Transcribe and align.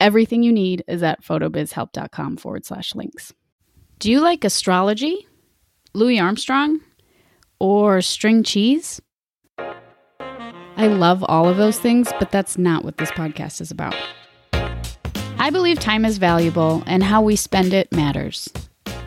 Everything 0.00 0.42
you 0.42 0.50
need 0.50 0.82
is 0.88 1.02
at 1.02 1.22
photobizhelp.com 1.22 2.38
forward 2.38 2.64
slash 2.64 2.94
links. 2.94 3.34
Do 3.98 4.10
you 4.10 4.20
like 4.20 4.44
astrology, 4.44 5.28
Louis 5.92 6.18
Armstrong, 6.18 6.80
or 7.58 8.00
string 8.00 8.42
cheese? 8.42 9.02
I 9.58 10.86
love 10.86 11.22
all 11.28 11.46
of 11.46 11.58
those 11.58 11.78
things, 11.78 12.10
but 12.18 12.30
that's 12.30 12.56
not 12.56 12.82
what 12.82 12.96
this 12.96 13.10
podcast 13.10 13.60
is 13.60 13.70
about. 13.70 13.94
I 15.38 15.50
believe 15.50 15.78
time 15.78 16.06
is 16.06 16.16
valuable 16.16 16.82
and 16.86 17.02
how 17.02 17.20
we 17.20 17.36
spend 17.36 17.74
it 17.74 17.92
matters. 17.92 18.48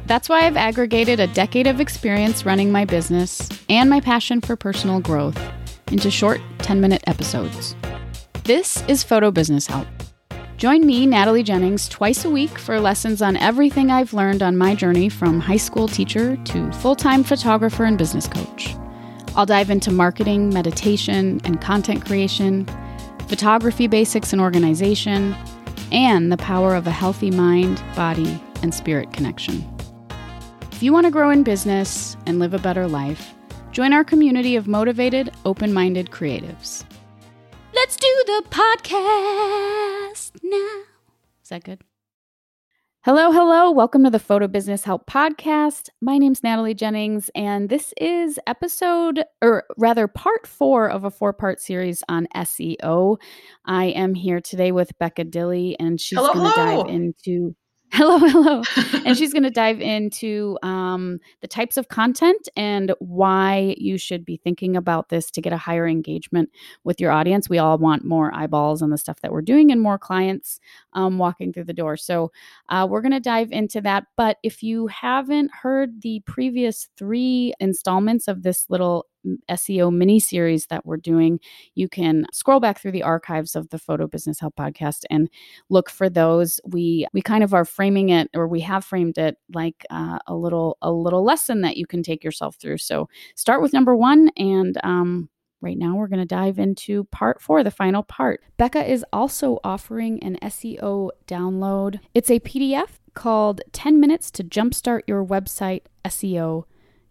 That's 0.06 0.30
why 0.30 0.42
I've 0.42 0.58
aggregated 0.58 1.20
a 1.20 1.26
decade 1.26 1.66
of 1.66 1.82
experience 1.82 2.46
running 2.46 2.72
my 2.72 2.86
business 2.86 3.50
and 3.68 3.90
my 3.90 4.00
passion 4.00 4.42
for 4.42 4.56
personal 4.56 5.00
growth 5.00 5.40
into 5.88 6.12
short 6.12 6.40
10 6.60 6.80
minute 6.80 7.04
episodes. 7.08 7.76
This 8.44 8.84
is 8.88 9.04
Photo 9.04 9.32
Business 9.32 9.66
Help 9.66 9.88
Join 10.64 10.86
me, 10.86 11.06
Natalie 11.06 11.44
Jennings, 11.44 11.90
twice 11.90 12.24
a 12.24 12.30
week 12.30 12.58
for 12.58 12.80
lessons 12.80 13.22
on 13.22 13.36
everything 13.36 13.92
I've 13.92 14.14
learned 14.14 14.42
on 14.42 14.56
my 14.56 14.74
journey 14.76 15.10
from 15.10 15.42
high 15.42 15.58
school 15.58 15.90
teacher 15.90 16.38
to 16.38 16.72
full 16.72 16.96
time 16.96 17.22
photographer 17.22 17.84
and 17.84 17.98
business 17.98 18.28
coach. 18.28 18.74
I'll 19.36 19.46
dive 19.46 19.70
into 19.70 19.92
marketing, 19.92 20.54
meditation, 20.54 21.42
and 21.44 21.60
content 21.60 22.06
creation, 22.06 22.66
photography 23.28 23.88
basics 23.88 24.32
and 24.32 24.42
organization, 24.42 25.36
and 25.92 26.32
the 26.32 26.38
power 26.38 26.76
of 26.76 26.88
a 26.88 26.92
healthy 26.92 27.30
mind, 27.30 27.84
body, 27.94 28.42
and 28.62 28.74
spirit 28.74 29.12
connection. 29.12 29.70
If 30.72 30.82
you 30.82 30.94
want 30.94 31.08
to 31.08 31.12
grow 31.12 31.30
in 31.30 31.44
business 31.44 32.16
and 32.26 32.40
live 32.40 32.54
a 32.54 32.60
better 32.60 32.88
life, 32.88 33.34
join 33.74 33.92
our 33.92 34.06
community 34.06 34.56
of 34.56 34.66
motivated, 34.66 35.30
open 35.44 35.74
minded 35.74 36.10
creatives. 36.10 36.86
Let's 37.74 37.98
do 37.98 38.24
the 38.28 38.44
podcast 38.50 40.03
now. 40.44 40.82
Is 41.42 41.50
that 41.50 41.64
good? 41.64 41.82
Hello, 43.06 43.32
hello. 43.34 43.70
Welcome 43.70 44.06
to 44.06 44.10
the 44.10 44.20
Photo 44.20 44.48
Business 44.48 44.86
Help 44.86 45.08
Podcast. 45.08 45.90
My 46.02 46.18
name's 46.18 46.42
Natalie 46.42 46.74
Jennings, 46.74 47.30
and 47.36 47.68
this 47.68 47.94
is 48.00 48.40
episode, 48.48 49.26
or 49.42 49.66
rather, 49.78 50.08
part 50.08 50.48
four 50.48 50.90
of 50.90 51.04
a 51.04 51.12
four 51.12 51.34
part 51.34 51.60
series 51.60 52.02
on 52.08 52.28
SEO. 52.34 53.18
I 53.66 53.86
am 53.88 54.14
here 54.14 54.40
today 54.40 54.72
with 54.72 54.98
Becca 55.00 55.26
Dilley, 55.26 55.76
and 55.80 56.00
she's 56.00 56.18
going 56.18 56.50
to 56.50 56.56
dive 56.56 56.88
into 56.88 57.56
Hello, 57.96 58.18
hello. 58.18 58.64
and 59.06 59.16
she's 59.16 59.32
going 59.34 59.44
to 59.44 59.52
dive 59.52 59.80
into 59.80 60.58
um, 60.64 61.20
the 61.42 61.48
types 61.48 61.78
of 61.78 61.90
content 61.90 62.50
and 62.56 62.92
why 62.98 63.76
you 63.78 64.00
should 64.00 64.26
be 64.26 64.36
thinking 64.36 64.76
about 64.76 65.10
this 65.10 65.30
to 65.30 65.42
get 65.42 65.54
a 65.54 65.58
higher 65.58 65.88
engagement 65.88 66.50
with 66.84 67.00
your 67.00 67.12
audience. 67.12 67.50
We 67.50 67.60
all 67.60 67.78
want 67.78 68.04
more 68.04 68.34
eyeballs 68.34 68.82
on 68.82 68.90
the 68.90 68.98
stuff 68.98 69.22
that 69.22 69.32
we're 69.32 69.44
doing 69.44 69.72
and 69.72 69.80
more 69.80 70.00
clients 70.00 70.60
um, 70.94 71.20
walking 71.20 71.54
through 71.54 71.66
the 71.66 71.74
door. 71.74 71.96
So, 71.96 72.32
uh, 72.68 72.88
we're 72.90 73.02
going 73.02 73.12
to 73.12 73.20
dive 73.20 73.52
into 73.52 73.80
that. 73.82 74.06
But 74.18 74.38
if 74.42 74.64
you 74.64 74.88
haven't 74.88 75.52
heard 75.62 76.02
the 76.02 76.24
previous 76.26 76.90
three 76.98 77.54
installments 77.60 78.28
of 78.28 78.42
this 78.42 78.66
little 78.70 79.06
SEO 79.50 79.94
mini 79.94 80.20
series 80.20 80.68
that 80.68 80.86
we're 80.86 80.98
doing, 80.98 81.40
you 81.76 81.88
can 81.88 82.26
scroll 82.32 82.60
back 82.60 82.80
through 82.80 82.92
the 82.92 83.04
archives 83.04 83.56
of 83.56 83.70
the 83.70 83.80
Photo 83.80 84.08
Business 84.08 84.40
Help 84.40 84.56
podcast 84.56 85.04
and 85.10 85.30
look 85.70 85.90
for 85.90 86.10
those. 86.10 86.60
We 86.66 87.08
we 87.14 87.22
kind 87.22 87.44
of 87.44 87.54
are 87.54 87.66
framing 87.66 88.10
it, 88.10 88.30
or 88.34 88.48
we 88.48 88.62
have 88.62 88.86
framed 88.86 89.18
it 89.18 89.38
like 89.54 89.86
uh, 89.90 90.20
a 90.28 90.36
little 90.36 90.78
a 90.82 90.92
little 90.92 91.24
lesson 91.24 91.62
that 91.62 91.78
you 91.78 91.86
can 91.86 92.04
take 92.04 92.24
yourself 92.24 92.56
through. 92.56 92.78
So 92.80 93.08
start 93.36 93.62
with 93.62 93.74
number 93.74 93.96
one, 93.96 94.30
and 94.38 94.78
um, 94.84 95.30
right 95.64 95.78
now 95.78 95.96
we're 95.96 96.08
going 96.08 96.20
to 96.20 96.26
dive 96.26 96.60
into 96.60 97.06
part 97.06 97.42
four, 97.42 97.64
the 97.64 97.72
final 97.72 98.04
part. 98.04 98.42
Becca 98.58 98.90
is 98.90 99.06
also 99.14 99.60
offering 99.64 100.22
an 100.22 100.38
SEO 100.44 101.10
download. 101.26 102.00
It's 102.14 102.30
a 102.30 102.40
PDF 102.42 103.00
called 103.14 103.62
10 103.72 104.00
Minutes 104.00 104.30
to 104.32 104.44
Jumpstart 104.44 105.02
Your 105.08 105.26
Website 105.26 105.84
SEO 106.06 106.66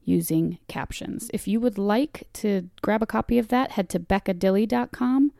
using 0.04 0.58
captions. 0.68 1.30
If 1.32 1.46
you 1.46 1.60
would 1.60 1.78
like 1.78 2.28
to 2.34 2.68
grab 2.82 3.02
a 3.02 3.06
copy 3.06 3.38
of 3.38 3.48
that, 3.48 3.72
head 3.72 3.88
to 3.90 4.00
beccadilley.com 4.00 5.32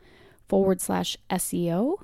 forward 0.47 0.81
slash 0.81 1.17
SEO. 1.29 1.97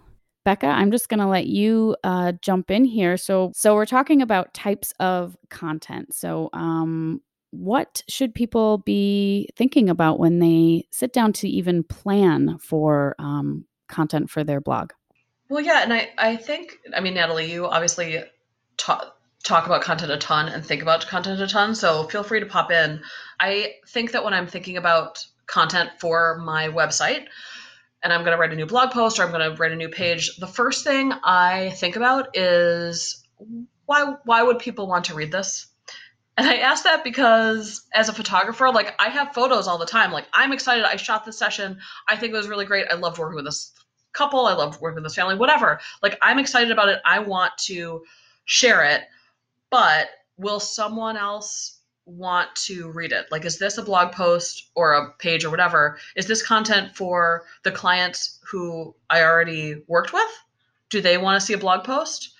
Becca, 0.46 0.68
I'm 0.68 0.92
just 0.92 1.10
going 1.10 1.20
to 1.20 1.28
let 1.28 1.48
you 1.48 1.96
uh, 2.04 2.34
jump 2.42 2.72
in 2.72 2.86
here. 2.86 3.18
So, 3.18 3.52
so 3.54 3.76
we're 3.76 3.86
talking 3.86 4.22
about 4.22 4.54
types 4.54 4.94
of 5.00 5.38
content. 5.50 6.14
So, 6.14 6.50
um, 6.54 7.22
what 7.52 8.04
should 8.08 8.36
people 8.36 8.78
be 8.80 9.50
thinking 9.56 9.90
about 9.90 10.20
when 10.20 10.40
they 10.40 10.86
sit 10.92 11.14
down 11.14 11.34
to 11.34 11.50
even 11.50 11.84
plan 11.84 12.58
for 12.60 13.16
um, 13.18 13.66
content 13.88 14.30
for 14.30 14.44
their 14.44 14.62
blog? 14.62 14.92
Well, 15.50 15.64
yeah, 15.64 15.82
and 15.82 15.92
I, 15.92 16.10
I 16.18 16.36
think, 16.36 16.78
I 16.96 17.00
mean, 17.00 17.16
Natalie, 17.16 17.52
you 17.52 17.66
obviously 17.66 18.24
taught 18.78 19.16
talk 19.44 19.66
about 19.66 19.82
content 19.82 20.12
a 20.12 20.18
ton 20.18 20.50
and 20.50 20.66
think 20.66 20.82
about 20.82 21.08
content 21.08 21.42
a 21.42 21.48
ton. 21.48 21.76
So 21.76 22.04
feel 22.04 22.24
free 22.24 22.40
to 22.40 22.46
pop 22.46 22.72
in. 22.72 23.02
I 23.40 23.76
think 23.88 24.12
that 24.12 24.24
when 24.24 24.34
I'm 24.34 24.48
thinking 24.48 24.78
about 24.78 25.26
content 25.48 25.92
for 26.00 26.38
my 26.44 26.70
website, 26.70 27.26
and 28.02 28.14
I'm 28.14 28.22
going 28.22 28.32
to 28.32 28.38
write 28.38 28.54
a 28.54 28.56
new 28.56 28.66
blog 28.66 28.92
post 28.92 29.20
or 29.20 29.24
I'm 29.24 29.32
going 29.32 29.50
to 29.50 29.58
write 29.58 29.72
a 29.72 29.76
new 29.76 29.90
page, 29.90 30.38
the 30.38 30.48
first 30.48 30.84
thing 30.84 31.12
I 31.24 31.72
think 31.72 31.96
about 31.96 32.30
is 32.38 33.26
why 33.86 34.16
why 34.24 34.44
would 34.44 34.60
people 34.60 34.88
want 34.88 35.06
to 35.06 35.16
read 35.16 35.32
this? 35.32 35.68
And 36.38 36.48
I 36.48 36.58
ask 36.58 36.86
that 36.86 37.04
because 37.04 37.86
as 37.94 38.08
a 38.08 38.14
photographer, 38.14 38.70
like 38.72 38.96
I 39.00 39.10
have 39.10 39.34
photos 39.34 39.68
all 39.68 39.78
the 39.78 39.86
time. 39.86 40.12
Like 40.12 40.28
I'm 40.32 40.54
excited. 40.54 40.86
I 40.86 40.96
shot 40.96 41.26
this 41.26 41.38
session. 41.38 41.80
I 42.08 42.16
think 42.16 42.34
it 42.34 42.38
was 42.38 42.48
really 42.48 42.66
great. 42.66 42.88
I 42.90 42.96
loved 42.96 43.18
working 43.18 43.36
with 43.36 43.46
this 43.46 43.74
couple. 44.14 44.46
I 44.46 44.54
loved 44.54 44.80
working 44.80 44.96
with 44.96 45.04
this 45.04 45.16
family, 45.16 45.36
whatever. 45.36 45.82
Like 46.02 46.18
I'm 46.22 46.40
excited 46.40 46.72
about 46.72 46.88
it. 46.88 47.00
I 47.04 47.20
want 47.20 47.58
to 47.66 48.04
share 48.46 48.86
it 48.86 49.02
but 49.70 50.10
will 50.38 50.60
someone 50.60 51.18
else 51.18 51.80
want 52.06 52.54
to 52.56 52.90
read 52.92 53.12
it? 53.12 53.28
Like, 53.32 53.46
is 53.46 53.60
this 53.60 53.78
a 53.78 53.84
blog 53.84 54.12
post 54.12 54.72
or 54.76 54.94
a 54.94 55.12
page 55.20 55.46
or 55.46 55.50
whatever? 55.50 56.00
Is 56.16 56.28
this 56.28 56.46
content 56.46 56.96
for 56.96 57.46
the 57.64 57.72
clients 57.72 58.40
who 58.50 58.96
I 59.10 59.24
already 59.24 59.84
worked 59.88 60.14
with? 60.14 60.30
Do 60.90 61.02
they 61.02 61.18
want 61.18 61.40
to 61.40 61.46
see 61.46 61.54
a 61.54 61.58
blog 61.58 61.84
post? 61.84 62.34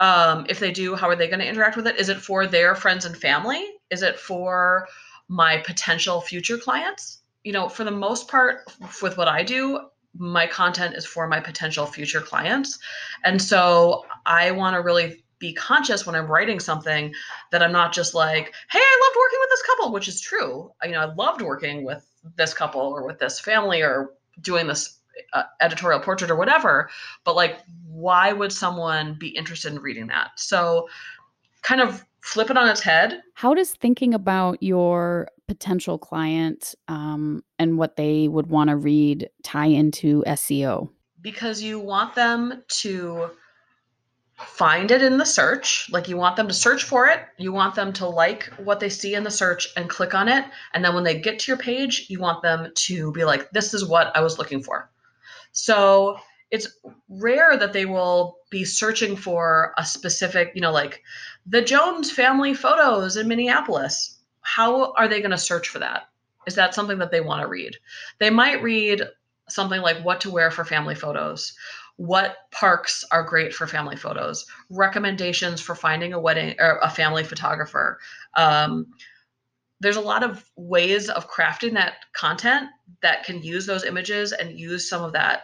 Um, 0.00 0.46
if 0.48 0.58
they 0.60 0.70
do, 0.70 0.94
how 0.94 1.08
are 1.08 1.16
they 1.16 1.28
going 1.28 1.40
to 1.40 1.48
interact 1.48 1.76
with 1.76 1.86
it? 1.86 1.96
Is 1.96 2.08
it 2.08 2.18
for 2.18 2.46
their 2.46 2.74
friends 2.74 3.04
and 3.04 3.16
family? 3.16 3.64
Is 3.90 4.02
it 4.02 4.18
for 4.18 4.88
my 5.28 5.58
potential 5.58 6.20
future 6.20 6.58
clients? 6.58 7.22
You 7.44 7.52
know, 7.52 7.68
for 7.68 7.84
the 7.84 7.90
most 7.90 8.28
part, 8.28 8.70
with 9.00 9.16
what 9.16 9.28
I 9.28 9.42
do, 9.42 9.88
my 10.16 10.46
content 10.46 10.94
is 10.94 11.06
for 11.06 11.26
my 11.26 11.40
potential 11.40 11.86
future 11.86 12.20
clients. 12.20 12.78
And 13.24 13.40
so 13.40 14.04
I 14.26 14.50
want 14.50 14.74
to 14.74 14.82
really 14.82 15.24
be 15.42 15.52
conscious 15.52 16.06
when 16.06 16.14
I'm 16.14 16.28
writing 16.28 16.60
something 16.60 17.12
that 17.50 17.62
I'm 17.62 17.72
not 17.72 17.92
just 17.92 18.14
like, 18.14 18.54
hey, 18.70 18.78
I 18.78 19.00
loved 19.04 19.16
working 19.18 19.38
with 19.40 19.50
this 19.50 19.62
couple, 19.62 19.92
which 19.92 20.08
is 20.08 20.20
true. 20.20 20.70
You 20.84 20.92
know, 20.92 21.00
I 21.00 21.12
loved 21.12 21.42
working 21.42 21.84
with 21.84 22.08
this 22.36 22.54
couple 22.54 22.80
or 22.80 23.04
with 23.04 23.18
this 23.18 23.40
family 23.40 23.82
or 23.82 24.14
doing 24.40 24.68
this 24.68 25.00
uh, 25.32 25.42
editorial 25.60 26.00
portrait 26.00 26.30
or 26.30 26.36
whatever. 26.36 26.88
But 27.24 27.34
like, 27.34 27.58
why 27.84 28.32
would 28.32 28.52
someone 28.52 29.16
be 29.18 29.28
interested 29.30 29.72
in 29.72 29.80
reading 29.80 30.06
that? 30.06 30.30
So, 30.36 30.88
kind 31.62 31.80
of 31.80 32.04
flip 32.20 32.48
it 32.48 32.56
on 32.56 32.68
its 32.68 32.80
head. 32.80 33.20
How 33.34 33.52
does 33.52 33.72
thinking 33.72 34.14
about 34.14 34.62
your 34.62 35.26
potential 35.48 35.98
client 35.98 36.76
um, 36.86 37.42
and 37.58 37.78
what 37.78 37.96
they 37.96 38.28
would 38.28 38.46
want 38.46 38.70
to 38.70 38.76
read 38.76 39.28
tie 39.42 39.66
into 39.66 40.22
SEO? 40.28 40.88
Because 41.20 41.62
you 41.62 41.80
want 41.80 42.14
them 42.14 42.62
to 42.68 43.30
find 44.46 44.90
it 44.90 45.02
in 45.02 45.18
the 45.18 45.26
search. 45.26 45.88
Like 45.90 46.08
you 46.08 46.16
want 46.16 46.36
them 46.36 46.48
to 46.48 46.54
search 46.54 46.84
for 46.84 47.06
it. 47.06 47.20
You 47.38 47.52
want 47.52 47.74
them 47.74 47.92
to 47.94 48.06
like 48.06 48.44
what 48.58 48.80
they 48.80 48.88
see 48.88 49.14
in 49.14 49.24
the 49.24 49.30
search 49.30 49.68
and 49.76 49.88
click 49.88 50.14
on 50.14 50.28
it. 50.28 50.44
And 50.74 50.84
then 50.84 50.94
when 50.94 51.04
they 51.04 51.18
get 51.18 51.38
to 51.40 51.50
your 51.50 51.58
page, 51.58 52.06
you 52.08 52.20
want 52.20 52.42
them 52.42 52.70
to 52.74 53.12
be 53.12 53.24
like, 53.24 53.50
this 53.50 53.74
is 53.74 53.84
what 53.84 54.14
I 54.16 54.20
was 54.20 54.38
looking 54.38 54.62
for. 54.62 54.90
So 55.52 56.18
it's 56.50 56.68
rare 57.08 57.56
that 57.56 57.72
they 57.72 57.86
will 57.86 58.36
be 58.50 58.64
searching 58.64 59.16
for 59.16 59.72
a 59.78 59.84
specific, 59.84 60.52
you 60.54 60.60
know, 60.60 60.72
like 60.72 61.02
the 61.46 61.62
Jones 61.62 62.10
family 62.10 62.54
photos 62.54 63.16
in 63.16 63.28
Minneapolis. 63.28 64.18
How 64.42 64.92
are 64.94 65.08
they 65.08 65.20
going 65.20 65.30
to 65.30 65.38
search 65.38 65.68
for 65.68 65.78
that? 65.78 66.08
Is 66.46 66.54
that 66.56 66.74
something 66.74 66.98
that 66.98 67.10
they 67.10 67.20
want 67.20 67.40
to 67.42 67.48
read? 67.48 67.76
They 68.18 68.30
might 68.30 68.62
read 68.62 69.02
something 69.48 69.80
like 69.80 70.04
what 70.04 70.20
to 70.22 70.30
wear 70.30 70.50
for 70.50 70.64
family 70.64 70.94
photos 70.94 71.54
what 71.96 72.36
parks 72.50 73.04
are 73.12 73.22
great 73.22 73.54
for 73.54 73.66
family 73.66 73.96
photos, 73.96 74.46
recommendations 74.70 75.60
for 75.60 75.74
finding 75.74 76.12
a 76.12 76.20
wedding 76.20 76.54
or 76.58 76.78
a 76.82 76.90
family 76.90 77.24
photographer. 77.24 77.98
Um, 78.34 78.86
there's 79.80 79.96
a 79.96 80.00
lot 80.00 80.22
of 80.22 80.48
ways 80.56 81.08
of 81.08 81.28
crafting 81.28 81.74
that 81.74 81.94
content 82.12 82.70
that 83.02 83.24
can 83.24 83.42
use 83.42 83.66
those 83.66 83.84
images 83.84 84.32
and 84.32 84.58
use 84.58 84.88
some 84.88 85.02
of 85.02 85.12
that 85.12 85.42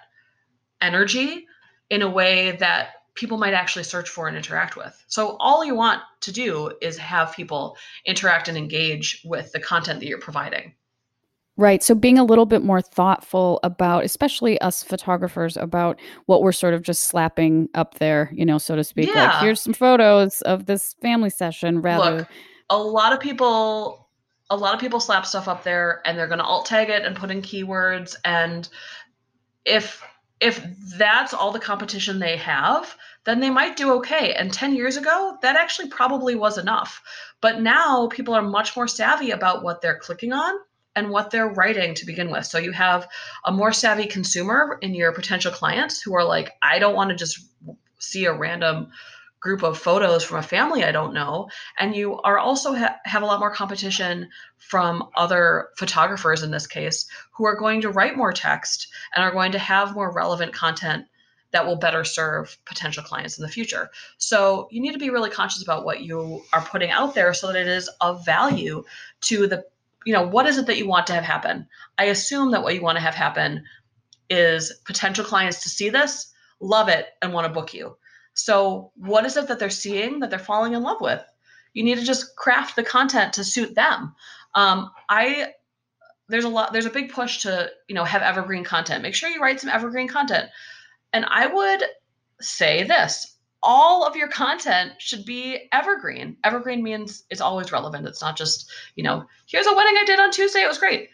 energy 0.80 1.46
in 1.90 2.02
a 2.02 2.10
way 2.10 2.52
that 2.52 2.90
people 3.14 3.36
might 3.36 3.52
actually 3.52 3.82
search 3.82 4.08
for 4.08 4.28
and 4.28 4.36
interact 4.36 4.76
with. 4.76 5.04
So 5.08 5.36
all 5.40 5.64
you 5.64 5.74
want 5.74 6.02
to 6.20 6.32
do 6.32 6.72
is 6.80 6.96
have 6.98 7.34
people 7.34 7.76
interact 8.06 8.46
and 8.46 8.56
engage 8.56 9.20
with 9.24 9.50
the 9.50 9.58
content 9.58 9.98
that 9.98 10.06
you're 10.06 10.20
providing. 10.20 10.74
Right. 11.58 11.82
So 11.82 11.96
being 11.96 12.19
a 12.19 12.25
little 12.25 12.46
bit 12.46 12.62
more 12.62 12.81
thoughtful 12.81 13.58
about, 13.64 14.05
especially 14.05 14.60
us 14.60 14.84
photographers, 14.84 15.56
about 15.56 15.99
what 16.26 16.40
we're 16.40 16.52
sort 16.52 16.72
of 16.72 16.82
just 16.82 17.05
slapping 17.05 17.69
up 17.75 17.94
there, 17.94 18.31
you 18.32 18.46
know, 18.46 18.58
so 18.58 18.76
to 18.76 18.84
speak. 18.84 19.08
Yeah. 19.08 19.32
Like, 19.32 19.43
here's 19.43 19.60
some 19.60 19.75
photos 19.75 20.40
of 20.43 20.66
this 20.66 20.94
family 21.02 21.31
session 21.31 21.82
rather. 21.82 22.19
Look, 22.19 22.28
a 22.70 22.78
lot 22.78 23.12
of 23.12 23.19
people 23.19 24.08
a 24.50 24.56
lot 24.56 24.72
of 24.72 24.81
people 24.81 25.00
slap 25.00 25.26
stuff 25.26 25.49
up 25.49 25.62
there 25.62 26.00
and 26.06 26.16
they're 26.16 26.26
going 26.26 26.38
to 26.38 26.44
alt 26.44 26.64
tag 26.64 26.88
it 26.88 27.05
and 27.05 27.16
put 27.16 27.31
in 27.31 27.43
keywords 27.43 28.14
and 28.25 28.69
if 29.64 30.02
if 30.40 30.64
that's 30.96 31.34
all 31.34 31.50
the 31.50 31.58
competition 31.58 32.19
they 32.19 32.37
have 32.37 32.96
then 33.25 33.40
they 33.40 33.50
might 33.50 33.76
do 33.76 33.93
okay 33.93 34.32
and 34.34 34.52
10 34.52 34.75
years 34.75 34.96
ago 34.96 35.37
that 35.43 35.56
actually 35.56 35.88
probably 35.88 36.34
was 36.34 36.56
enough 36.56 37.02
but 37.40 37.60
now 37.60 38.06
people 38.08 38.32
are 38.32 38.43
much 38.43 38.76
more 38.76 38.88
savvy 38.88 39.32
about 39.32 39.62
what 39.62 39.82
they're 39.82 39.99
clicking 39.99 40.32
on 40.32 40.55
and 40.98 41.10
what 41.10 41.30
they're 41.30 41.48
writing 41.48 41.94
to 41.94 42.06
begin 42.06 42.30
with 42.30 42.44
so 42.44 42.58
you 42.58 42.72
have 42.72 43.08
a 43.44 43.52
more 43.52 43.72
savvy 43.72 44.06
consumer 44.06 44.78
in 44.82 44.94
your 44.94 45.12
potential 45.12 45.52
clients 45.52 46.02
who 46.02 46.14
are 46.14 46.24
like 46.24 46.52
i 46.62 46.78
don't 46.78 46.94
want 46.94 47.10
to 47.10 47.16
just 47.16 47.46
see 47.98 48.24
a 48.24 48.32
random 48.32 48.88
group 49.40 49.62
of 49.62 49.78
photos 49.78 50.24
from 50.24 50.38
a 50.38 50.42
family 50.42 50.84
I 50.84 50.92
don't 50.92 51.14
know. 51.14 51.48
And 51.78 51.94
you 51.94 52.20
are 52.22 52.38
also 52.38 52.74
ha- 52.74 52.96
have 53.04 53.22
a 53.22 53.26
lot 53.26 53.40
more 53.40 53.54
competition 53.54 54.28
from 54.56 55.08
other 55.16 55.68
photographers 55.76 56.42
in 56.42 56.50
this 56.50 56.66
case 56.66 57.06
who 57.32 57.46
are 57.46 57.56
going 57.56 57.80
to 57.82 57.90
write 57.90 58.16
more 58.16 58.32
text 58.32 58.88
and 59.14 59.22
are 59.24 59.30
going 59.30 59.52
to 59.52 59.58
have 59.58 59.94
more 59.94 60.12
relevant 60.12 60.52
content 60.52 61.06
that 61.50 61.64
will 61.64 61.76
better 61.76 62.04
serve 62.04 62.58
potential 62.66 63.02
clients 63.02 63.38
in 63.38 63.42
the 63.42 63.48
future. 63.48 63.90
So 64.18 64.68
you 64.70 64.82
need 64.82 64.92
to 64.92 64.98
be 64.98 65.10
really 65.10 65.30
conscious 65.30 65.62
about 65.62 65.84
what 65.84 66.02
you 66.02 66.42
are 66.52 66.60
putting 66.60 66.90
out 66.90 67.14
there 67.14 67.32
so 67.32 67.46
that 67.46 67.56
it 67.56 67.68
is 67.68 67.88
of 68.00 68.24
value 68.24 68.84
to 69.22 69.46
the 69.46 69.64
you 70.08 70.14
know 70.14 70.26
what 70.26 70.46
is 70.46 70.58
it 70.58 70.66
that 70.66 70.78
you 70.78 70.88
want 70.88 71.06
to 71.08 71.14
have 71.14 71.25
happen? 71.25 71.66
I 71.99 72.05
assume 72.05 72.50
that 72.52 72.62
what 72.62 72.75
you 72.75 72.82
want 72.82 72.96
to 72.96 73.02
have 73.02 73.14
happen 73.14 73.64
is 74.31 74.72
potential 74.84 75.25
clients 75.25 75.62
to 75.62 75.69
see 75.69 75.90
this, 75.90 76.32
love 76.60 76.88
it 76.88 77.06
and 77.22 77.32
want 77.32 77.46
to 77.46 77.52
book 77.52 77.75
you 77.75 77.96
so, 78.38 78.93
what 78.94 79.26
is 79.26 79.37
it 79.37 79.49
that 79.49 79.58
they're 79.58 79.69
seeing 79.69 80.20
that 80.20 80.31
they're 80.31 80.38
falling 80.38 80.75
in 80.75 80.82
love 80.84 81.00
with? 81.00 81.20
You 81.72 81.82
need 81.82 81.99
to 81.99 82.05
just 82.05 82.37
craft 82.37 82.76
the 82.76 82.84
content 82.84 83.32
to 83.32 83.43
suit 83.43 83.75
them. 83.75 84.14
Um, 84.55 84.93
I 85.08 85.55
there's 86.28 86.44
a 86.44 86.49
lot 86.49 86.72
there's 86.72 86.87
a 86.87 86.90
big 86.90 87.10
push 87.12 87.43
to 87.43 87.69
you 87.88 87.96
know 87.96 88.05
have 88.05 88.22
evergreen 88.22 88.62
content. 88.62 89.02
Make 89.02 89.16
sure 89.16 89.28
you 89.28 89.43
write 89.43 89.60
some 89.60 89.70
evergreen 89.70 90.06
content. 90.06 90.50
And 91.12 91.25
I 91.25 91.49
would 91.49 91.82
say 92.40 92.84
this 92.84 93.38
all 93.62 94.06
of 94.06 94.16
your 94.16 94.28
content 94.28 94.93
should 94.99 95.25
be 95.25 95.69
evergreen. 95.72 96.37
Evergreen 96.44 96.82
means 96.82 97.25
it's 97.31 97.40
always 97.40 97.72
relevant. 97.72 98.06
It's 98.06 98.22
not 98.22 98.37
just, 98.37 98.70
you 98.94 99.02
know, 99.02 99.25
here's 99.46 99.66
a 99.66 99.75
wedding 99.75 99.96
I 99.99 100.05
did 100.05 100.20
on 100.20 100.31
Tuesday, 100.31 100.60
it 100.60 100.69
was 100.69 100.78
great. 100.78 101.10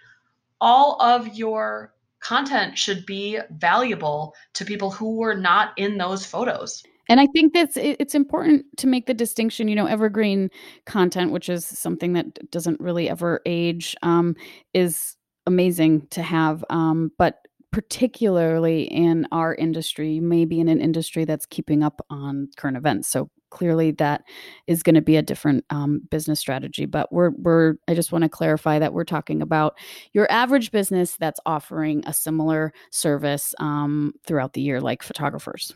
All 0.61 1.01
of 1.01 1.35
your 1.37 1.95
content 2.21 2.79
should 2.79 3.05
be 3.07 3.39
valuable 3.51 4.35
to 4.55 4.65
people 4.65 4.91
who 4.91 5.17
were 5.17 5.35
not 5.35 5.73
in 5.77 5.99
those 5.99 6.25
photos. 6.25 6.83
And 7.09 7.21
I 7.21 7.27
think 7.35 7.53
that's 7.53 7.77
it's 7.77 8.15
important 8.15 8.65
to 8.79 8.87
make 8.87 9.07
the 9.07 9.13
distinction. 9.13 9.69
You 9.69 9.75
know, 9.75 9.87
evergreen 9.87 10.51
content, 10.87 11.33
which 11.33 11.51
is 11.51 11.67
something 11.67 12.15
that 12.15 12.51
doesn't 12.51 12.81
really 12.81 13.11
ever 13.11 13.43
age, 13.45 13.95
um, 14.03 14.35
is 14.73 15.17
amazing 15.47 16.07
to 16.09 16.23
have. 16.23 16.65
Um, 16.71 17.13
but 17.19 17.47
particularly 17.75 18.85
in 18.85 19.27
our 19.33 19.53
industry, 19.53 20.21
maybe 20.21 20.61
in 20.61 20.69
an 20.69 20.81
industry 20.81 21.25
that's 21.25 21.45
keeping 21.45 21.83
up 21.83 22.01
on 22.09 22.49
current 22.57 22.77
events. 22.77 23.09
So 23.09 23.31
clearly, 23.51 23.91
that 23.91 24.23
is 24.69 24.85
going 24.85 24.95
to 24.95 25.03
be 25.03 25.17
a 25.17 25.23
different 25.23 25.65
um, 25.71 26.03
business 26.09 26.39
strategy. 26.39 26.87
But 26.87 27.13
we're 27.13 27.31
we're 27.31 27.75
I 27.89 27.95
just 27.95 28.13
want 28.13 28.23
to 28.23 28.29
clarify 28.29 28.79
that 28.79 28.93
we're 28.93 29.03
talking 29.03 29.43
about 29.43 29.77
your 30.13 30.31
average 30.31 30.71
business 30.71 31.17
that's 31.17 31.41
offering 31.45 32.05
a 32.07 32.13
similar 32.13 32.73
service 32.93 33.57
um, 33.59 34.13
throughout 34.25 34.53
the 34.53 34.61
year, 34.61 34.81
like 34.81 35.03
photographers. 35.03 35.75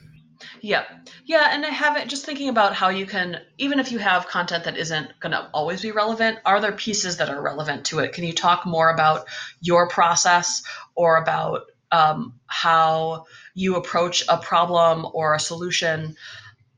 Yeah. 0.61 0.85
Yeah. 1.25 1.49
And 1.51 1.67
I 1.67 1.71
have 1.71 1.97
it 1.97 2.09
just 2.09 2.25
thinking 2.25 2.49
about 2.49 2.73
how 2.73 2.91
you 2.91 3.07
can, 3.07 3.41
even 3.59 3.81
if 3.81 3.91
you 3.91 3.99
have 3.99 4.29
content 4.29 4.63
that 4.65 4.77
isn't 4.77 5.19
going 5.19 5.33
to 5.33 5.51
always 5.53 5.83
be 5.83 5.91
relevant, 5.91 6.39
are 6.45 6.61
there 6.61 6.71
pieces 6.71 7.17
that 7.17 7.29
are 7.29 7.43
relevant 7.43 7.87
to 7.87 7.99
it? 7.99 8.13
Can 8.13 8.23
you 8.23 8.33
talk 8.33 8.65
more 8.65 8.89
about 8.89 9.27
your 9.61 9.89
process 9.89 10.63
or 10.95 11.17
about 11.17 11.63
um, 11.93 12.35
how 12.47 13.25
you 13.55 13.77
approach 13.77 14.25
a 14.29 14.39
problem 14.39 15.07
or 15.13 15.35
a 15.35 15.41
solution? 15.41 16.17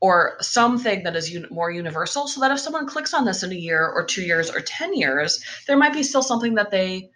Or 0.03 0.37
something 0.41 1.03
that 1.03 1.15
is 1.15 1.29
un- 1.29 1.45
more 1.51 1.69
universal, 1.69 2.27
so 2.27 2.41
that 2.41 2.49
if 2.49 2.59
someone 2.59 2.87
clicks 2.87 3.13
on 3.13 3.23
this 3.23 3.43
in 3.43 3.51
a 3.51 3.55
year 3.55 3.87
or 3.87 4.03
two 4.03 4.23
years 4.23 4.49
or 4.49 4.59
10 4.59 4.95
years, 4.95 5.39
there 5.67 5.77
might 5.77 5.93
be 5.93 6.01
still 6.01 6.23
something 6.23 6.55
that 6.55 6.71
they 6.71 7.11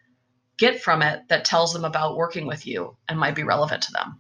get 0.57 0.81
from 0.81 1.01
it 1.01 1.27
that 1.29 1.45
tells 1.45 1.73
them 1.73 1.83
about 1.83 2.15
working 2.15 2.45
with 2.45 2.67
you 2.67 2.95
and 3.09 3.19
might 3.19 3.35
be 3.35 3.43
relevant 3.43 3.81
to 3.83 3.91
them. 3.91 4.19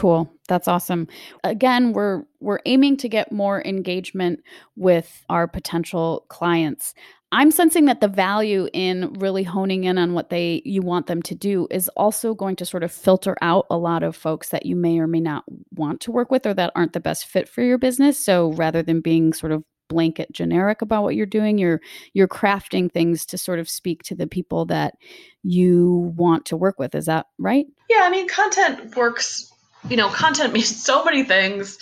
Cool. 0.00 0.32
That's 0.48 0.66
awesome. 0.66 1.08
Again, 1.44 1.92
we're 1.92 2.22
we're 2.40 2.60
aiming 2.64 2.96
to 2.98 3.08
get 3.10 3.30
more 3.30 3.62
engagement 3.66 4.40
with 4.74 5.22
our 5.28 5.46
potential 5.46 6.24
clients. 6.30 6.94
I'm 7.32 7.50
sensing 7.50 7.84
that 7.84 8.00
the 8.00 8.08
value 8.08 8.66
in 8.72 9.12
really 9.18 9.42
honing 9.42 9.84
in 9.84 9.98
on 9.98 10.14
what 10.14 10.30
they 10.30 10.62
you 10.64 10.80
want 10.80 11.06
them 11.06 11.20
to 11.24 11.34
do 11.34 11.68
is 11.70 11.90
also 11.98 12.32
going 12.32 12.56
to 12.56 12.64
sort 12.64 12.82
of 12.82 12.90
filter 12.90 13.36
out 13.42 13.66
a 13.68 13.76
lot 13.76 14.02
of 14.02 14.16
folks 14.16 14.48
that 14.48 14.64
you 14.64 14.74
may 14.74 14.98
or 14.98 15.06
may 15.06 15.20
not 15.20 15.44
want 15.74 16.00
to 16.00 16.12
work 16.12 16.30
with 16.30 16.46
or 16.46 16.54
that 16.54 16.72
aren't 16.74 16.94
the 16.94 17.00
best 17.00 17.26
fit 17.26 17.46
for 17.46 17.60
your 17.60 17.76
business. 17.76 18.18
So 18.18 18.52
rather 18.54 18.82
than 18.82 19.02
being 19.02 19.34
sort 19.34 19.52
of 19.52 19.64
blanket 19.90 20.32
generic 20.32 20.80
about 20.80 21.02
what 21.02 21.14
you're 21.14 21.26
doing, 21.26 21.58
you're 21.58 21.82
you're 22.14 22.26
crafting 22.26 22.90
things 22.90 23.26
to 23.26 23.36
sort 23.36 23.58
of 23.58 23.68
speak 23.68 24.02
to 24.04 24.14
the 24.14 24.26
people 24.26 24.64
that 24.64 24.94
you 25.42 26.10
want 26.16 26.46
to 26.46 26.56
work 26.56 26.78
with. 26.78 26.94
Is 26.94 27.04
that 27.04 27.26
right? 27.38 27.66
Yeah, 27.90 28.00
I 28.04 28.08
mean 28.08 28.26
content 28.28 28.96
works 28.96 29.52
you 29.88 29.96
know, 29.96 30.08
content 30.08 30.52
means 30.54 30.82
so 30.82 31.04
many 31.04 31.24
things 31.24 31.78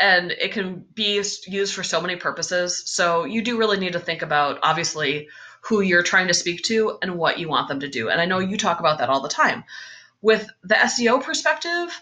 and 0.00 0.30
it 0.32 0.52
can 0.52 0.84
be 0.94 1.22
used 1.46 1.74
for 1.74 1.82
so 1.82 2.00
many 2.00 2.16
purposes. 2.16 2.82
So 2.86 3.24
you 3.24 3.42
do 3.42 3.58
really 3.58 3.78
need 3.78 3.94
to 3.94 4.00
think 4.00 4.22
about 4.22 4.58
obviously 4.62 5.28
who 5.62 5.80
you're 5.80 6.04
trying 6.04 6.28
to 6.28 6.34
speak 6.34 6.62
to 6.64 6.98
and 7.02 7.16
what 7.16 7.38
you 7.38 7.48
want 7.48 7.68
them 7.68 7.80
to 7.80 7.88
do. 7.88 8.08
And 8.08 8.20
I 8.20 8.26
know 8.26 8.38
you 8.38 8.56
talk 8.56 8.80
about 8.80 8.98
that 8.98 9.08
all 9.08 9.20
the 9.20 9.28
time. 9.28 9.64
With 10.22 10.48
the 10.62 10.74
SEO 10.74 11.22
perspective, 11.22 12.00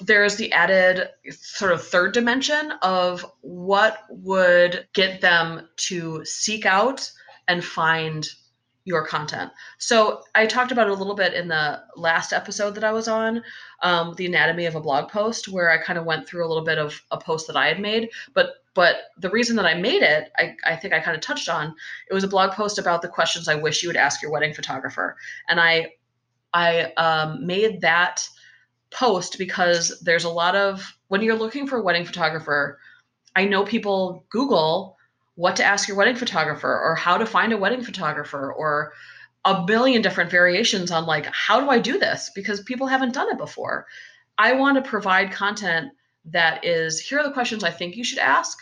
there's 0.00 0.36
the 0.36 0.52
added 0.52 1.08
sort 1.30 1.72
of 1.72 1.82
third 1.82 2.12
dimension 2.12 2.72
of 2.82 3.24
what 3.40 3.98
would 4.10 4.86
get 4.92 5.22
them 5.22 5.68
to 5.76 6.24
seek 6.24 6.66
out 6.66 7.10
and 7.48 7.64
find 7.64 8.28
your 8.86 9.04
content. 9.04 9.50
So 9.78 10.22
I 10.34 10.46
talked 10.46 10.70
about 10.70 10.86
it 10.86 10.92
a 10.92 10.94
little 10.94 11.16
bit 11.16 11.34
in 11.34 11.48
the 11.48 11.82
last 11.96 12.32
episode 12.32 12.76
that 12.76 12.84
I 12.84 12.92
was 12.92 13.08
on, 13.08 13.42
um, 13.82 14.14
the 14.14 14.26
anatomy 14.26 14.64
of 14.64 14.76
a 14.76 14.80
blog 14.80 15.10
post, 15.10 15.48
where 15.48 15.70
I 15.70 15.82
kind 15.82 15.98
of 15.98 16.06
went 16.06 16.26
through 16.26 16.46
a 16.46 16.48
little 16.48 16.64
bit 16.64 16.78
of 16.78 17.02
a 17.10 17.18
post 17.18 17.48
that 17.48 17.56
I 17.56 17.66
had 17.66 17.80
made. 17.80 18.10
But 18.32 18.54
but 18.74 18.96
the 19.18 19.30
reason 19.30 19.56
that 19.56 19.66
I 19.66 19.74
made 19.74 20.02
it, 20.02 20.30
I, 20.36 20.54
I 20.64 20.76
think 20.76 20.92
I 20.94 21.00
kind 21.00 21.16
of 21.16 21.22
touched 21.22 21.48
on, 21.48 21.74
it 22.10 22.14
was 22.14 22.24
a 22.24 22.28
blog 22.28 22.52
post 22.52 22.78
about 22.78 23.00
the 23.00 23.08
questions 23.08 23.48
I 23.48 23.54
wish 23.54 23.82
you 23.82 23.88
would 23.88 23.96
ask 23.96 24.22
your 24.22 24.30
wedding 24.30 24.54
photographer, 24.54 25.16
and 25.48 25.60
I 25.60 25.92
I 26.54 26.92
um, 26.94 27.44
made 27.44 27.80
that 27.80 28.26
post 28.90 29.36
because 29.36 29.98
there's 30.00 30.24
a 30.24 30.30
lot 30.30 30.54
of 30.54 30.96
when 31.08 31.22
you're 31.22 31.34
looking 31.34 31.66
for 31.66 31.78
a 31.78 31.82
wedding 31.82 32.04
photographer, 32.04 32.78
I 33.34 33.46
know 33.46 33.64
people 33.64 34.24
Google 34.30 34.95
what 35.36 35.56
to 35.56 35.64
ask 35.64 35.86
your 35.86 35.96
wedding 35.96 36.16
photographer 36.16 36.68
or 36.68 36.94
how 36.94 37.16
to 37.16 37.26
find 37.26 37.52
a 37.52 37.58
wedding 37.58 37.82
photographer 37.82 38.52
or 38.52 38.92
a 39.44 39.64
billion 39.64 40.02
different 40.02 40.30
variations 40.30 40.90
on 40.90 41.06
like 41.06 41.26
how 41.26 41.60
do 41.60 41.70
I 41.70 41.78
do 41.78 41.98
this 41.98 42.30
because 42.34 42.60
people 42.62 42.88
haven't 42.88 43.14
done 43.14 43.30
it 43.30 43.38
before. 43.38 43.86
I 44.36 44.54
want 44.54 44.76
to 44.76 44.90
provide 44.90 45.30
content 45.30 45.92
that 46.26 46.64
is 46.64 46.98
here 46.98 47.20
are 47.20 47.22
the 47.22 47.32
questions 47.32 47.62
I 47.62 47.70
think 47.70 47.96
you 47.96 48.02
should 48.02 48.18
ask 48.18 48.58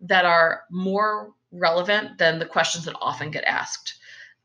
that 0.00 0.24
are 0.24 0.62
more 0.70 1.32
relevant 1.52 2.18
than 2.18 2.38
the 2.38 2.46
questions 2.46 2.86
that 2.86 2.96
often 3.00 3.30
get 3.30 3.44
asked. 3.44 3.94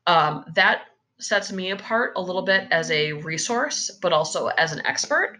Um, 0.06 0.44
that 0.54 0.82
sets 1.18 1.52
me 1.52 1.70
apart 1.70 2.12
a 2.16 2.20
little 2.20 2.42
bit 2.42 2.68
as 2.70 2.90
a 2.90 3.12
resource, 3.12 3.90
but 4.02 4.12
also 4.12 4.46
as 4.48 4.72
an 4.72 4.84
expert. 4.86 5.38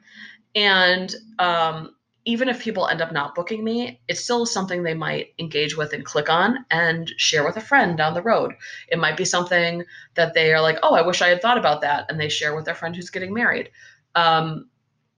And 0.54 1.14
um, 1.38 1.94
even 2.30 2.48
if 2.48 2.62
people 2.62 2.86
end 2.86 3.02
up 3.02 3.10
not 3.12 3.34
booking 3.34 3.64
me, 3.64 4.00
it's 4.06 4.22
still 4.22 4.46
something 4.46 4.84
they 4.84 4.94
might 4.94 5.34
engage 5.40 5.76
with 5.76 5.92
and 5.92 6.04
click 6.04 6.30
on 6.30 6.64
and 6.70 7.12
share 7.16 7.44
with 7.44 7.56
a 7.56 7.60
friend 7.60 7.98
down 7.98 8.14
the 8.14 8.22
road. 8.22 8.54
It 8.86 9.00
might 9.00 9.16
be 9.16 9.24
something 9.24 9.84
that 10.14 10.32
they 10.32 10.54
are 10.54 10.60
like, 10.60 10.78
oh, 10.84 10.94
I 10.94 11.04
wish 11.04 11.22
I 11.22 11.28
had 11.28 11.42
thought 11.42 11.58
about 11.58 11.80
that. 11.80 12.06
And 12.08 12.20
they 12.20 12.28
share 12.28 12.54
with 12.54 12.66
their 12.66 12.76
friend 12.76 12.94
who's 12.94 13.10
getting 13.10 13.34
married. 13.34 13.70
Um, 14.14 14.68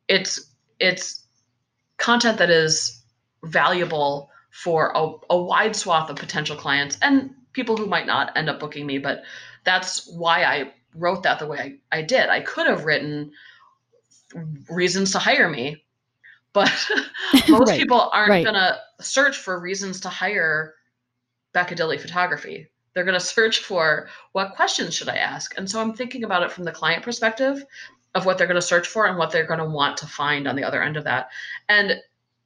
it's 0.09 0.55
it's 0.81 1.27
content 1.99 2.39
that 2.39 2.51
is 2.51 3.03
valuable 3.45 4.31
for 4.51 4.93
a, 4.95 5.13
a 5.29 5.37
wide 5.37 5.77
swath 5.77 6.09
of 6.09 6.17
potential 6.17 6.57
clients 6.57 6.97
and 7.03 7.35
people 7.53 7.77
who 7.77 7.87
might 7.87 8.07
not 8.07 8.35
end 8.37 8.49
up 8.49 8.59
booking 8.59 8.87
me. 8.87 8.97
But 8.97 9.23
that's 9.65 10.11
why 10.11 10.45
I 10.45 10.73
wrote 10.95 11.25
that 11.25 11.39
the 11.39 11.47
way 11.47 11.79
I, 11.93 11.99
I 11.99 12.03
did. 12.03 12.31
I 12.31 12.41
could 12.41 12.67
have 12.67 12.87
written 12.87 13.33
reasons 14.71 15.13
to 15.13 15.19
hire 15.19 15.49
me, 15.49 15.82
but 16.53 16.73
most 17.49 17.69
right. 17.69 17.81
people 17.81 18.11
aren't 18.13 18.31
right. 18.31 18.45
going 18.45 18.55
to 18.55 18.79
search 19.01 19.39
for 19.39 19.59
reasons 19.59 20.01
to 20.01 20.09
hire 20.09 20.75
Becca 21.53 21.75
Dilley 21.75 22.01
Photography. 22.01 22.69
They're 22.95 23.05
going 23.05 23.19
to 23.19 23.25
search 23.25 23.61
for 23.61 24.09
what 24.33 24.55
questions 24.55 24.95
should 24.95 25.09
I 25.09 25.17
ask? 25.17 25.57
And 25.57 25.69
so 25.69 25.81
I'm 25.81 25.95
thinking 25.95 26.25
about 26.25 26.43
it 26.43 26.53
from 26.53 26.65
the 26.65 26.73
client 26.73 27.03
perspective 27.03 27.65
of 28.15 28.27
what 28.27 28.37
they're 28.37 28.47
going 28.47 28.55
to 28.57 28.63
search 28.63 28.87
for 28.87 29.07
and 29.07 29.17
what 29.17 29.31
they're 29.31 29.47
going 29.47 29.59
to 29.59 29.65
want 29.65 29.97
to 29.99 30.07
find 30.07 30.47
on 30.47 30.57
the 30.57 30.65
other 30.65 30.83
end 30.83 30.97
of 30.97 31.05
that. 31.05 31.31
And 31.69 31.95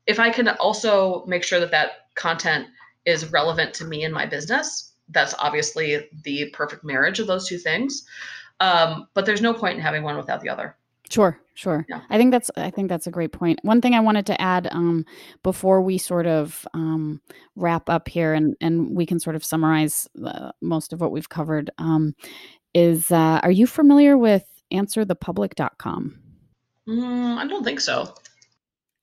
if 0.07 0.21
I 0.21 0.31
can 0.31 0.49
also 0.49 1.25
make 1.27 1.43
sure 1.43 1.59
that 1.59 1.73
that 1.73 2.09
content 2.15 2.69
is 3.05 3.33
relevant 3.33 3.75
to 3.75 3.85
me 3.85 4.05
and 4.05 4.15
my 4.15 4.27
business, 4.27 4.93
that's 5.09 5.35
obviously 5.39 6.09
the 6.23 6.51
perfect 6.51 6.85
marriage 6.85 7.19
of 7.19 7.27
those 7.27 7.49
two 7.49 7.59
things. 7.59 8.07
Um, 8.61 9.09
but 9.15 9.27
there's 9.27 9.43
no 9.43 9.53
point 9.53 9.77
in 9.77 9.83
having 9.83 10.03
one 10.03 10.17
without 10.17 10.41
the 10.41 10.49
other. 10.49 10.77
Sure, 11.11 11.41
sure. 11.55 11.87
Yeah. 11.89 12.01
I 12.11 12.19
think 12.19 12.33
that's 12.33 12.51
I 12.57 12.71
think 12.71 12.89
that's 12.89 13.07
a 13.07 13.11
great 13.11 13.33
point. 13.33 13.61
One 13.63 13.81
thing 13.81 13.95
I 13.95 14.01
wanted 14.01 14.27
to 14.27 14.41
add 14.41 14.69
um, 14.73 15.05
before 15.43 15.81
we 15.81 15.99
sort 15.99 16.27
of 16.27 16.67
um, 16.75 17.21
wrap 17.55 17.89
up 17.89 18.09
here, 18.09 18.35
and 18.35 18.57
and 18.61 18.95
we 18.97 19.07
can 19.07 19.21
sort 19.21 19.37
of 19.37 19.45
summarize 19.45 20.09
uh, 20.25 20.51
most 20.61 20.93
of 20.93 21.01
what 21.01 21.13
we've 21.13 21.29
covered, 21.29 21.71
um, 21.79 22.15
is 22.75 23.11
uh, 23.11 23.41
are 23.43 23.51
you 23.51 23.67
familiar 23.67 24.19
with 24.19 24.45
AnswerThePublic.com? 24.73 26.19
Mm, 26.89 27.37
I 27.37 27.47
don't 27.47 27.65
think 27.65 27.81
so. 27.81 28.15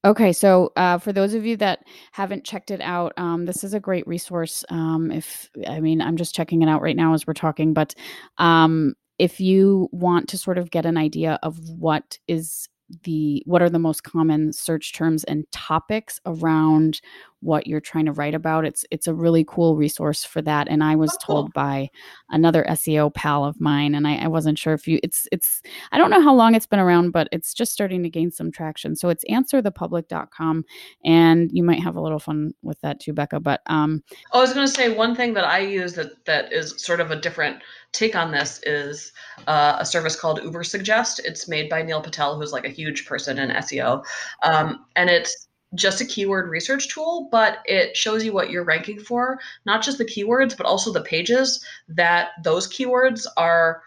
Okay, 0.05 0.33
so 0.33 0.73
uh, 0.75 0.97
for 0.97 1.13
those 1.13 1.33
of 1.33 1.45
you 1.45 1.55
that 1.57 1.85
haven't 2.11 2.43
checked 2.43 2.71
it 2.71 2.81
out, 2.81 3.13
um, 3.15 3.45
this 3.45 3.63
is 3.63 3.73
a 3.73 3.79
great 3.79 4.05
resource. 4.05 4.65
Um, 4.67 5.09
if 5.11 5.49
I 5.65 5.79
mean, 5.79 6.01
I'm 6.01 6.17
just 6.17 6.35
checking 6.35 6.61
it 6.61 6.67
out 6.67 6.81
right 6.81 6.97
now 6.97 7.13
as 7.13 7.25
we're 7.25 7.33
talking, 7.33 7.73
but 7.73 7.95
um, 8.37 8.95
if 9.19 9.39
you 9.39 9.89
want 9.91 10.27
to 10.29 10.37
sort 10.37 10.57
of 10.57 10.71
get 10.71 10.85
an 10.85 10.97
idea 10.97 11.39
of 11.43 11.57
what 11.69 12.17
is 12.27 12.67
the 13.03 13.41
what 13.45 13.61
are 13.61 13.69
the 13.69 13.79
most 13.79 14.03
common 14.03 14.53
search 14.53 14.93
terms 14.93 15.23
and 15.23 15.49
topics 15.51 16.19
around 16.25 17.01
what 17.43 17.67
you're 17.67 17.81
trying 17.81 18.05
to 18.05 18.11
write 18.11 18.33
about 18.33 18.65
it's 18.65 18.85
it's 18.91 19.07
a 19.07 19.13
really 19.13 19.43
cool 19.47 19.75
resource 19.75 20.23
for 20.23 20.41
that 20.41 20.67
and 20.67 20.83
i 20.83 20.95
was 20.95 21.11
oh, 21.13 21.25
told 21.25 21.53
by 21.53 21.89
another 22.29 22.65
seo 22.69 23.13
pal 23.13 23.43
of 23.45 23.59
mine 23.59 23.93
and 23.95 24.07
I, 24.07 24.15
I 24.17 24.27
wasn't 24.27 24.57
sure 24.57 24.73
if 24.73 24.87
you 24.87 24.99
it's 25.03 25.27
it's 25.31 25.61
i 25.91 25.97
don't 25.97 26.09
know 26.09 26.21
how 26.21 26.33
long 26.33 26.55
it's 26.55 26.65
been 26.65 26.79
around 26.79 27.11
but 27.11 27.27
it's 27.31 27.53
just 27.53 27.73
starting 27.73 28.03
to 28.03 28.09
gain 28.09 28.31
some 28.31 28.51
traction. 28.51 28.95
So 28.95 29.09
it's 29.09 29.25
answerthepublic.com 29.29 30.65
and 31.03 31.51
you 31.51 31.63
might 31.63 31.81
have 31.81 31.95
a 31.95 32.01
little 32.01 32.19
fun 32.19 32.53
with 32.61 32.79
that 32.81 32.99
too 32.99 33.13
becca 33.13 33.39
but 33.39 33.61
um 33.67 34.03
i 34.31 34.37
was 34.37 34.53
going 34.53 34.65
to 34.65 34.73
say 34.73 34.95
one 34.95 35.15
thing 35.15 35.33
that 35.33 35.45
i 35.45 35.59
use 35.59 35.93
that 35.93 36.25
that 36.25 36.51
is 36.51 36.73
sort 36.77 36.99
of 36.99 37.11
a 37.11 37.19
different 37.19 37.61
take 37.93 38.15
on 38.15 38.31
this 38.31 38.59
is 38.63 39.13
uh, 39.47 39.77
a 39.79 39.85
service 39.85 40.19
called 40.19 40.41
Ubersuggest. 40.41 41.19
It's 41.23 41.47
made 41.47 41.69
by 41.69 41.83
Neil 41.83 42.01
Patel, 42.01 42.37
who's 42.37 42.51
like 42.51 42.65
a 42.65 42.69
huge 42.69 43.05
person 43.05 43.37
in 43.37 43.49
SEO, 43.51 44.03
um, 44.43 44.85
and 44.95 45.09
it's 45.09 45.47
just 45.75 46.01
a 46.01 46.05
keyword 46.05 46.49
research 46.49 46.89
tool, 46.89 47.27
but 47.31 47.59
it 47.65 47.95
shows 47.97 48.23
you 48.23 48.33
what 48.33 48.49
you're 48.49 48.63
ranking 48.63 48.99
for, 48.99 49.39
not 49.65 49.83
just 49.83 49.97
the 49.97 50.05
keywords, 50.05 50.55
but 50.55 50.65
also 50.65 50.91
the 50.91 51.01
pages 51.01 51.63
that 51.87 52.29
those 52.43 52.67
keywords 52.67 53.25
are 53.37 53.81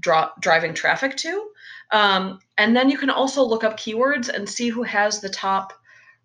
driving 0.00 0.74
traffic 0.74 1.16
to. 1.16 1.50
Um, 1.92 2.40
and 2.58 2.74
then 2.76 2.90
you 2.90 2.98
can 2.98 3.10
also 3.10 3.42
look 3.42 3.64
up 3.64 3.78
keywords 3.78 4.28
and 4.28 4.48
see 4.48 4.68
who 4.68 4.82
has 4.82 5.20
the 5.20 5.28
top 5.28 5.72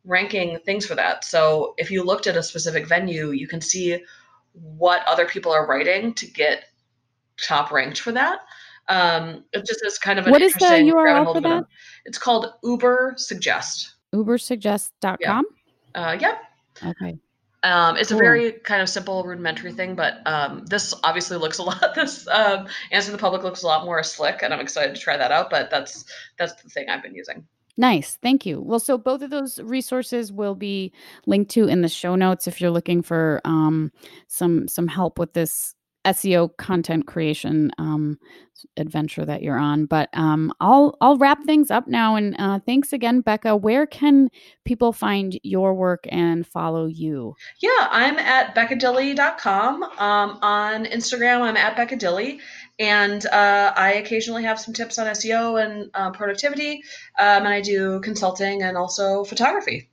ranking 0.04 0.60
things 0.66 0.86
for 0.86 0.96
that. 0.96 1.24
So 1.24 1.76
if 1.78 1.92
you 1.92 2.04
looked 2.04 2.28
at 2.28 2.38
a 2.38 2.44
specific 2.44 2.88
venue, 2.88 3.32
you 3.32 3.48
can 3.48 3.62
see 3.62 4.04
what 4.54 5.06
other 5.08 5.26
people 5.26 5.52
are 5.52 5.68
writing 5.68 6.14
to 6.16 6.28
get 6.28 6.66
top 7.42 7.72
ranked 7.72 8.00
for 8.00 8.12
that. 8.12 8.42
Um, 8.90 9.46
it 9.54 9.66
just 9.66 9.86
is 9.86 9.98
kind 9.98 10.20
of 10.20 10.26
an 10.26 10.32
what 10.32 10.42
is 10.42 10.54
the 10.54 10.66
URL 10.66 11.34
for 11.34 11.42
that? 11.42 11.66
It's 12.06 12.18
called 12.18 12.54
Ubersuggest. 12.64 13.91
Ubersuggest.com. 14.14 15.18
Yeah. 15.20 15.42
Uh, 15.94 16.18
yep. 16.20 16.42
Okay. 16.84 17.18
Um, 17.64 17.96
it's 17.96 18.10
cool. 18.10 18.18
a 18.18 18.22
very 18.22 18.52
kind 18.54 18.82
of 18.82 18.90
simple 18.90 19.24
rudimentary 19.24 19.72
thing, 19.72 19.96
but 19.96 20.16
um, 20.26 20.66
this 20.66 20.94
obviously 21.04 21.38
looks 21.38 21.60
a 21.60 21.64
lot. 21.72 21.94
This 21.96 22.28
um, 22.28 22.68
answer 22.92 23.12
the 23.12 23.18
public 23.18 23.44
looks 23.44 23.64
a 23.64 23.68
lot 23.68 23.86
more 23.86 24.02
slick, 24.04 24.42
and 24.42 24.54
I'm 24.54 24.60
excited 24.60 24.96
to 24.96 25.02
try 25.02 25.18
that 25.18 25.32
out. 25.32 25.50
But 25.50 25.70
that's 25.70 26.06
that's 26.40 26.62
the 26.62 26.70
thing 26.70 26.90
I've 26.90 27.04
been 27.04 27.16
using. 27.16 27.46
Nice. 27.78 28.18
Thank 28.22 28.46
you. 28.46 28.62
Well, 28.62 28.80
so 28.80 28.98
both 28.98 29.22
of 29.22 29.30
those 29.30 29.60
resources 29.60 30.32
will 30.32 30.56
be 30.56 30.92
linked 31.26 31.52
to 31.52 31.68
in 31.68 31.82
the 31.82 31.88
show 31.88 32.16
notes 32.16 32.48
if 32.48 32.60
you're 32.60 32.72
looking 32.72 33.02
for 33.02 33.42
um, 33.46 33.92
some 34.28 34.68
some 34.68 34.88
help 34.88 35.18
with 35.20 35.34
this 35.34 35.76
SEO 36.06 36.56
content 36.58 37.06
creation 37.06 37.72
um, 37.78 38.18
adventure 38.78 39.26
that 39.26 39.42
you're 39.42 39.58
on. 39.58 39.86
But 39.86 40.10
um, 40.14 40.52
I'll 40.60 40.98
I'll 41.02 41.18
wrap 41.18 41.44
things 41.46 41.70
up 41.70 41.88
now. 41.88 42.16
And 42.16 42.36
uh, 42.40 42.60
thanks 42.66 42.94
again, 42.94 43.22
Becca. 43.22 43.56
Where 43.56 43.86
can 43.86 44.30
people 44.66 44.94
find 44.94 45.40
your 45.44 45.74
work 45.74 46.06
and 46.10 46.46
follow 46.46 46.88
you? 46.88 47.36
Yeah, 47.62 47.88
I'm 47.90 48.18
at 48.18 48.56
beccadilley.com. 48.56 49.84
Um, 49.84 50.40
on 50.42 50.86
Instagram, 50.86 51.42
I'm 51.42 51.58
at 51.58 51.76
beccadilley. 51.76 52.40
And 52.80 53.24
uh, 53.28 53.74
I 53.76 53.94
occasionally 53.94 54.44
have 54.44 54.60
some 54.60 54.74
tips 54.74 54.98
on 54.98 55.06
SEO 55.08 55.64
and 55.64 55.92
uh, 55.94 56.12
productivity. 56.12 56.84
Um, 57.20 57.46
and 57.46 57.48
I 57.48 57.62
do 57.62 58.00
consulting 58.00 58.64
and 58.64 58.76
also 58.76 59.24
photography. 59.24 59.91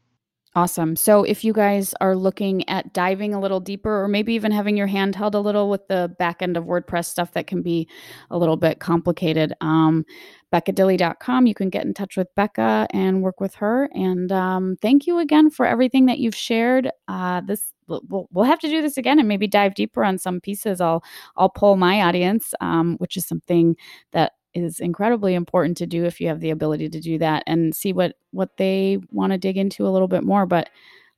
Awesome. 0.54 0.96
So 0.96 1.22
if 1.24 1.44
you 1.44 1.52
guys 1.52 1.94
are 2.00 2.16
looking 2.16 2.68
at 2.68 2.92
diving 2.92 3.34
a 3.34 3.40
little 3.40 3.60
deeper 3.60 4.02
or 4.02 4.08
maybe 4.08 4.32
even 4.32 4.50
having 4.50 4.76
your 4.76 4.86
hand 4.86 5.14
held 5.14 5.34
a 5.34 5.40
little 5.40 5.68
with 5.68 5.86
the 5.88 6.14
back 6.18 6.42
end 6.42 6.56
of 6.56 6.64
WordPress 6.64 7.04
stuff 7.04 7.32
that 7.32 7.46
can 7.46 7.62
be 7.62 7.86
a 8.30 8.38
little 8.38 8.56
bit 8.56 8.80
complicated, 8.80 9.52
um, 9.60 10.04
beccadilley.com, 10.52 11.46
you 11.46 11.54
can 11.54 11.68
get 11.68 11.84
in 11.84 11.92
touch 11.92 12.16
with 12.16 12.34
Becca 12.34 12.88
and 12.92 13.22
work 13.22 13.40
with 13.40 13.54
her. 13.56 13.90
And 13.92 14.32
um, 14.32 14.76
thank 14.80 15.06
you 15.06 15.18
again 15.18 15.50
for 15.50 15.66
everything 15.66 16.06
that 16.06 16.18
you've 16.18 16.34
shared. 16.34 16.90
Uh, 17.06 17.42
this 17.42 17.72
we'll, 17.86 18.28
we'll 18.32 18.44
have 18.44 18.58
to 18.60 18.68
do 18.68 18.80
this 18.82 18.96
again 18.96 19.18
and 19.18 19.28
maybe 19.28 19.46
dive 19.46 19.74
deeper 19.74 20.02
on 20.02 20.18
some 20.18 20.40
pieces. 20.40 20.80
I'll 20.80 21.04
I'll 21.36 21.50
poll 21.50 21.76
my 21.76 22.00
audience, 22.02 22.54
um, 22.60 22.96
which 22.98 23.16
is 23.16 23.26
something 23.26 23.76
that 24.12 24.32
is 24.54 24.80
incredibly 24.80 25.34
important 25.34 25.76
to 25.76 25.86
do 25.86 26.04
if 26.04 26.20
you 26.20 26.28
have 26.28 26.40
the 26.40 26.50
ability 26.50 26.88
to 26.88 27.00
do 27.00 27.18
that 27.18 27.42
and 27.46 27.74
see 27.74 27.92
what 27.92 28.16
what 28.30 28.56
they 28.56 28.98
want 29.10 29.32
to 29.32 29.38
dig 29.38 29.56
into 29.56 29.86
a 29.86 29.90
little 29.90 30.08
bit 30.08 30.24
more 30.24 30.46
but 30.46 30.70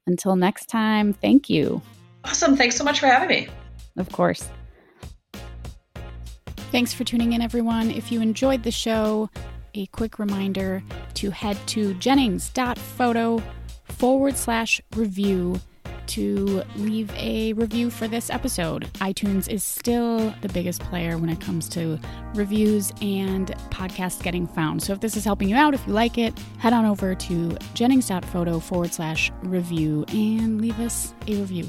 until 0.06 0.36
next 0.36 0.66
time 0.66 1.12
thank 1.12 1.48
you. 1.48 1.80
Awesome 2.24 2.56
thanks 2.56 2.76
so 2.76 2.84
much 2.84 3.00
for 3.00 3.06
having 3.06 3.28
me. 3.28 3.48
Of 3.96 4.10
course. 4.12 4.48
Thanks 6.72 6.92
for 6.92 7.02
tuning 7.02 7.32
in 7.32 7.42
everyone. 7.42 7.90
If 7.90 8.12
you 8.12 8.20
enjoyed 8.20 8.62
the 8.62 8.70
show 8.70 9.28
a 9.74 9.86
quick 9.86 10.18
reminder 10.18 10.82
to 11.14 11.30
head 11.30 11.56
to 11.68 11.94
jennings.photo 11.94 13.42
forward 13.84 14.36
slash 14.36 14.80
review 14.96 15.60
to 16.10 16.62
leave 16.76 17.10
a 17.16 17.52
review 17.54 17.90
for 17.90 18.08
this 18.08 18.30
episode. 18.30 18.92
iTunes 18.94 19.48
is 19.48 19.62
still 19.64 20.34
the 20.40 20.48
biggest 20.48 20.80
player 20.82 21.16
when 21.18 21.30
it 21.30 21.40
comes 21.40 21.68
to 21.70 21.98
reviews 22.34 22.92
and 23.00 23.48
podcasts 23.70 24.22
getting 24.22 24.46
found. 24.46 24.82
So 24.82 24.92
if 24.92 25.00
this 25.00 25.16
is 25.16 25.24
helping 25.24 25.48
you 25.48 25.56
out, 25.56 25.74
if 25.74 25.86
you 25.86 25.92
like 25.92 26.18
it, 26.18 26.38
head 26.58 26.72
on 26.72 26.84
over 26.84 27.14
to 27.14 27.56
jennings.photo 27.74 28.58
forward 28.58 28.92
slash 28.92 29.30
review 29.42 30.04
and 30.08 30.60
leave 30.60 30.78
us 30.80 31.14
a 31.26 31.36
review. 31.36 31.68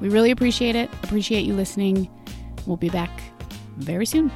We 0.00 0.08
really 0.08 0.30
appreciate 0.30 0.76
it. 0.76 0.92
Appreciate 1.02 1.44
you 1.44 1.54
listening. 1.54 2.10
We'll 2.66 2.76
be 2.76 2.90
back 2.90 3.10
very 3.76 4.06
soon. 4.06 4.30